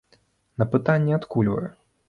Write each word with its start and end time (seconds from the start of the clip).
На 0.61 0.67
пытанне 0.71 1.13
адкуль 1.21 1.53
вы? 1.55 1.71